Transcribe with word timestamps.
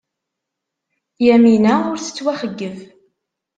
Yamina 1.25 1.73
ur 1.91 1.97
tettwaxeyyeb. 1.99 2.77